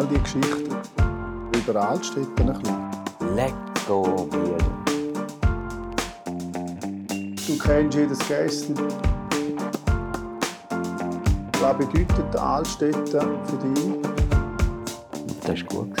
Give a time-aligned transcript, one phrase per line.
[0.00, 0.74] all die Geschichten
[1.54, 3.34] über Altstädte ein bisschen.
[3.36, 4.56] Lecco Bier.
[7.46, 8.74] Du kennst jedes Gäste.
[11.60, 13.96] Was bedeutet Altstädte für dich?
[15.42, 15.98] Das war gut.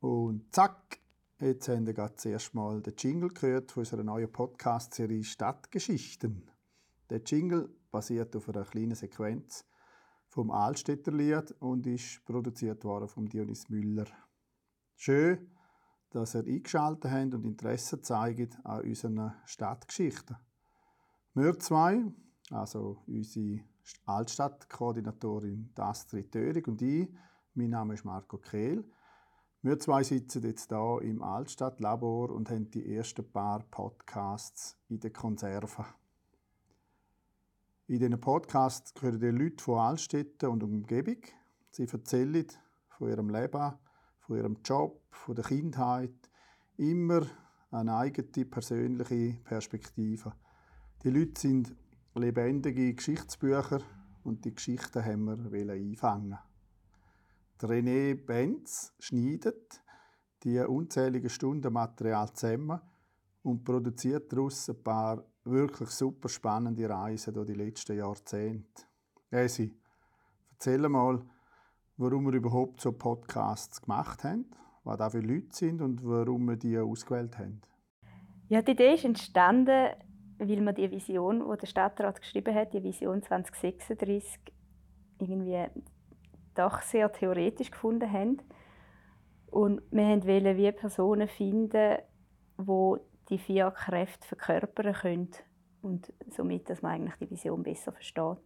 [0.00, 0.98] Und zack,
[1.38, 6.51] jetzt haben wir gerade zuerst mal den Jingle gehört von unserer neuen Podcast-Serie Stadtgeschichten.
[7.12, 9.66] Der Jingle basiert auf einer kleinen Sequenz
[10.28, 14.06] vom Altstädter Lied und ist produziert worden von Dionys Müller.
[14.96, 15.50] Schön,
[16.08, 20.36] dass ihr eingeschaltet habt und Interesse zeigt an unseren Stadtgeschichten.
[21.34, 22.02] Wir zwei,
[22.50, 23.60] also unsere
[24.06, 27.12] Altstadtkoordinatorin Astrid Törig und ich,
[27.52, 28.90] mein Name ist Marco Kehl,
[29.60, 35.12] wir zwei sitzen jetzt hier im Altstadtlabor und haben die ersten paar Podcasts in der
[35.12, 35.84] Konserve.
[37.88, 41.16] In diesen Podcasts hören die Leute von Altstädten und Umgebung.
[41.72, 42.46] Sie erzählen
[42.88, 43.72] von ihrem Leben,
[44.20, 46.14] von ihrem Job, von der Kindheit.
[46.76, 47.26] Immer
[47.72, 50.32] eine eigene persönliche Perspektive.
[51.02, 51.74] Die Leute sind
[52.14, 53.80] lebendige Geschichtsbücher
[54.22, 56.38] und die Geschichten haben wir einfangen.
[57.60, 59.82] Der René Benz schneidet
[60.44, 62.80] die unzähligen Stunden Material zusammen
[63.42, 68.84] und produziert daraus ein paar wirklich super spannende Reisen durch die letzten Jahrzehnte.
[69.30, 69.74] Esi,
[70.52, 71.22] erzähl mal,
[71.96, 74.46] warum wir überhaupt so Podcasts gemacht haben,
[74.84, 77.60] was da für Leute sind und warum wir die ausgewählt haben.
[78.48, 79.94] Ja, die Idee ist entstanden,
[80.38, 84.40] weil man die Vision, die der Stadtrat geschrieben hat, die Vision 2036,
[85.18, 85.66] irgendwie
[86.54, 88.38] doch sehr theoretisch gefunden haben.
[89.46, 91.98] Und wir wollten wie Personen finden,
[92.58, 95.30] die die vier Kräfte verkörpern können
[95.80, 98.36] und somit, dass man eigentlich die Vision besser versteht.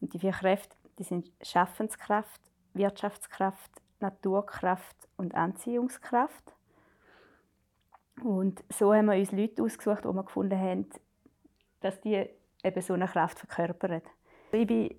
[0.00, 2.40] Und die vier Kräfte, die sind Schaffenskraft,
[2.72, 6.56] Wirtschaftskraft, Naturkraft und Anziehungskraft.
[8.22, 10.86] Und so haben wir uns Leute ausgesucht, die wir gefunden haben,
[11.80, 12.26] dass die
[12.64, 14.00] eben so eine Kraft verkörpern.
[14.52, 14.94] Ich bin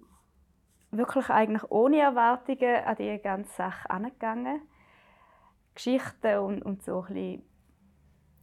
[0.91, 4.61] wirklich eigentlich ohne Erwartungen an diese ganze Sache angegangen.
[5.73, 7.50] Geschichten und, und so ein bisschen,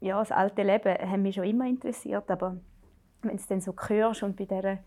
[0.00, 2.56] ja, das alte Leben haben mich schon immer interessiert, aber
[3.22, 4.78] wenn es dann so hörst und bei dieser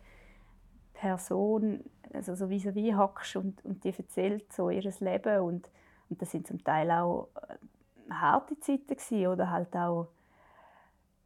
[0.94, 1.83] Person
[2.13, 5.69] also so vis-à-vis hockst und, und die erzählt so ihr Leben und,
[6.09, 10.09] und das sind zum Teil auch äh, harte Zeiten gewesen, oder halt auch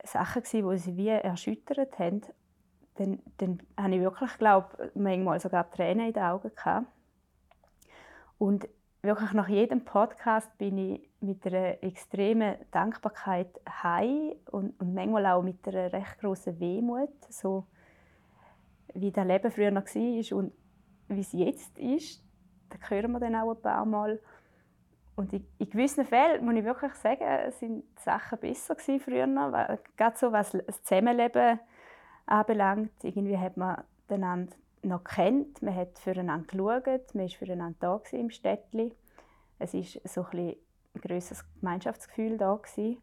[0.03, 2.21] Sachen gewesen, die sie wie erschüttert haben
[2.95, 6.87] dann, dann habe ich wirklich, glaube manchmal sogar Tränen in den Augen gehabt.
[8.37, 8.67] Und
[9.05, 13.49] wirklich nach jedem Podcast bin ich mit einer extremen Dankbarkeit
[13.83, 17.65] heim und, und manchmal auch mit einer recht großen Wehmut, so
[18.93, 20.53] wie das Leben früher noch war und
[21.07, 22.23] wie es jetzt ist.
[22.69, 24.19] Da hören wir dann auch ein paar Mal.
[25.15, 29.27] Und in, gewissen Fällen muss ich wirklich sagen, sind die Sachen besser früher.
[29.27, 31.59] Weil, gerade so was das Zusammenleben
[32.25, 33.03] anbelangt.
[33.03, 34.55] Irgendwie hat man einander
[34.85, 38.95] noch kennt, man hat füreinander geschaut, man war füreinander da im Städtli.
[39.59, 40.55] Es war so ein,
[40.95, 42.55] ein grösseres Gemeinschaftsgefühl da.
[42.55, 43.01] Gewesen.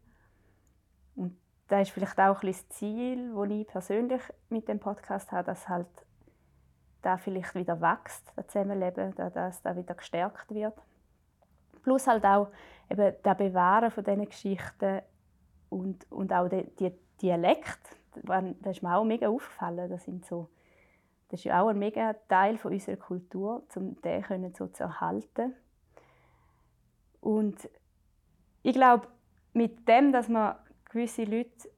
[1.15, 5.45] Und das ist vielleicht auch ein das Ziel, das ich persönlich mit dem Podcast habe,
[5.45, 5.87] dass halt
[7.01, 10.75] da vielleicht wieder wächst, das Zusammenleben, dass da wieder gestärkt wird.
[11.83, 12.47] Plus halt auch
[12.89, 15.01] eben das Bewahren von diesen Geschichten
[15.69, 19.89] und, und auch die Dialekt, das ist mir auch mega aufgefallen.
[19.89, 20.49] Das, sind so,
[21.33, 25.55] das ist auch ein mega Teil von unserer Kultur, um den so zu erhalten.
[27.21, 27.67] Und
[28.61, 29.07] ich glaube,
[29.53, 31.71] mit dem, dass man gewisse Leute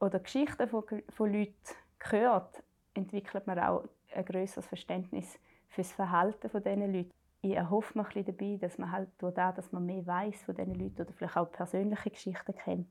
[0.00, 1.52] oder Geschichten von, von Leuten
[2.00, 2.62] hört,
[2.94, 3.84] entwickelt man auch
[4.14, 7.10] ein größeres Verständnis für das Verhalten von diesen Leuten.
[7.42, 10.74] Ich erhoffe mir dabei, dass man halt durch das, dass man mehr weiß von diesen
[10.74, 12.90] Leuten oder vielleicht auch persönliche Geschichten kennt,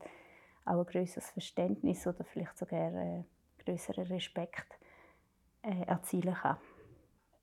[0.66, 3.24] auch ein größeres Verständnis oder vielleicht sogar äh,
[3.64, 4.78] größeren Respekt
[5.62, 6.56] äh, erzielen kann.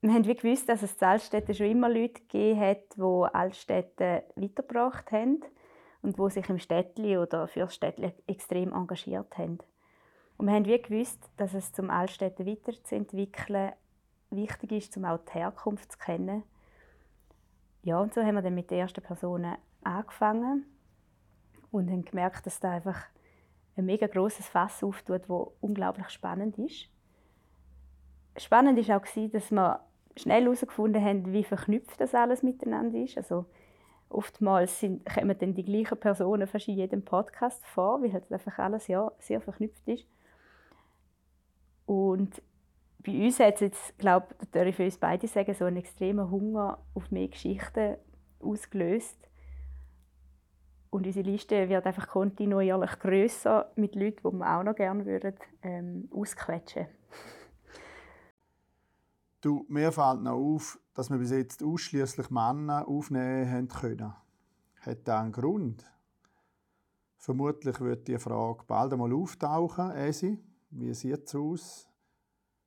[0.02, 4.24] Wir haben wie gewusst, dass es in Altstädten schon immer Leute gegeben hat, die Altstädte
[4.34, 5.42] weitergebracht haben
[6.00, 9.58] und die sich im Städtli oder für das Städtli extrem engagiert haben.
[10.38, 13.72] Und wir haben wie gewusst, dass es zum Altstädte weiterzuentwickeln
[14.30, 16.44] wichtig ist, um auch die Herkunft zu kennen.
[17.82, 20.64] Ja, und so haben wir dann mit den ersten Personen angefangen
[21.70, 23.02] und haben gemerkt, dass da einfach
[23.76, 26.88] ein mega großes Fass auftut, wo unglaublich spannend ist.
[28.36, 29.80] Spannend ist auch dass wir
[30.16, 33.16] schnell herausgefunden haben, wie verknüpft das alles miteinander ist.
[33.16, 33.46] Also
[34.08, 38.58] oftmals sind, kommen dann die gleichen Personen fast in jedem Podcast vor, weil halt einfach
[38.58, 40.06] alles ja sehr verknüpft ist.
[41.86, 42.42] Und
[43.04, 45.78] bei uns hat es jetzt, glaube ich, darf ich für uns beide sagen, so einen
[45.78, 47.96] extremen Hunger auf mehr Geschichten
[48.40, 49.16] ausgelöst.
[50.90, 55.34] Und unsere Liste wird einfach kontinuierlich grösser mit Leuten, die wir auch noch gerne würden,
[55.62, 56.88] ähm, ausquetschen
[59.42, 64.12] Du, mir fällt noch auf, dass wir bis jetzt ausschließlich Männer aufnehmen können.
[64.82, 65.90] Hat das einen Grund?
[67.16, 70.38] Vermutlich wird die Frage bald einmal auftauchen, Esi.
[70.68, 71.88] Wie sieht es aus?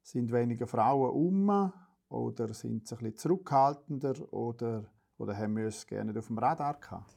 [0.02, 1.72] Sind weniger Frauen um
[2.10, 4.86] oder sind sie ein bisschen zurückhaltender oder,
[5.20, 7.16] oder haben wir es gerne auf dem Radar gehabt?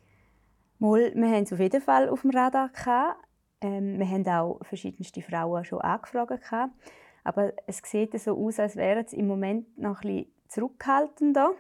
[0.79, 3.25] Mal, wir haben es auf jeden Fall auf dem Radar gehabt.
[3.62, 6.75] Ähm, wir haben auch verschiedenste Frauen schon angefragt gehabt.
[7.26, 11.50] Aber es sieht so aus, als wären sie im Moment noch ein bisschen zurückhaltender.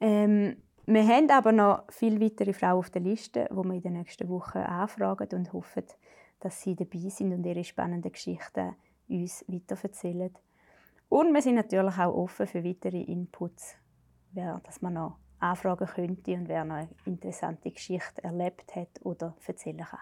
[0.00, 0.56] Ähm,
[0.86, 4.28] wir haben aber noch viele weitere Frauen auf der Liste, die wir in den nächsten
[4.28, 5.84] Wochen anfragen und hoffen,
[6.40, 8.74] dass sie dabei sind und ihre spannenden Geschichten
[9.08, 10.34] uns weiterverzählen.
[11.08, 13.76] Und wir sind natürlich auch offen für weitere Inputs,
[14.32, 19.36] wer dass man noch anfragen könnte und wer noch eine interessante Geschichte erlebt hat oder
[19.46, 20.00] erzählen kann.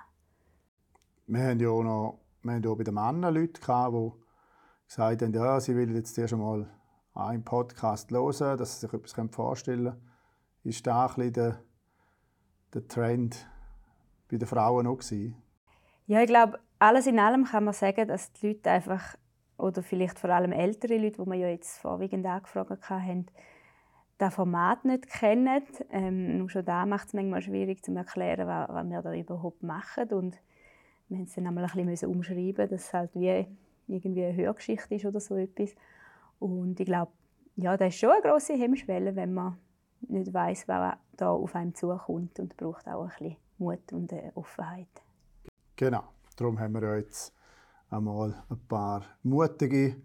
[1.27, 4.12] Wir haben ja auch noch wir haben auch bei den Männern Leute, gehabt, die
[4.87, 6.69] gesagt haben, ja, sie wollen jetzt erst einmal
[7.14, 10.11] einen Podcast hören, dass sie sich etwas vorstellen können.
[10.64, 11.61] Ist das ein der,
[12.73, 13.49] der Trend
[14.31, 15.37] bei den Frauen auch gewesen?
[16.06, 19.17] Ja, ich glaube, alles in allem kann man sagen, dass die Leute einfach,
[19.56, 23.26] oder vielleicht vor allem ältere Leute, die wir ja jetzt vorwiegend angefragt haben,
[24.19, 25.62] das Format nicht kennen.
[25.91, 30.08] Ähm, schon da macht es manchmal schwierig zu erklären, was, was wir da überhaupt machen.
[30.11, 30.41] Und
[31.09, 33.47] wir mussten es dann einmal ein bisschen umschreiben, dass es halt wie
[33.87, 35.75] irgendwie eine Hörgeschichte ist oder so etwas.
[36.39, 37.12] Und ich glaube,
[37.56, 39.59] ja, das ist schon eine grosse Hemmschwelle, wenn man
[40.01, 44.89] nicht weiß, wer da auf einem zukommt und braucht auch ein bisschen Mut und Offenheit.
[45.77, 46.05] Genau,
[46.37, 47.35] darum haben wir jetzt
[47.91, 49.97] einmal ein paar mutige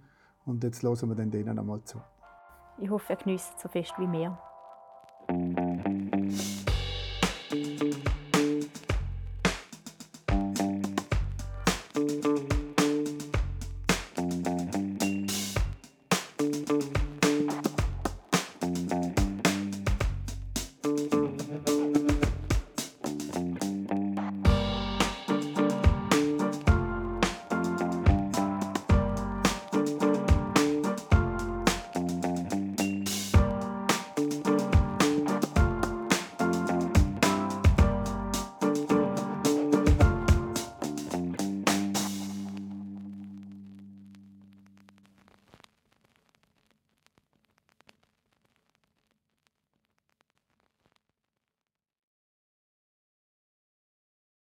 [0.46, 2.02] und jetzt hören wir dann denen einmal zu.
[2.78, 4.38] Ich hoffe, ihr genießt so fest wie wir.
[12.00, 12.69] Música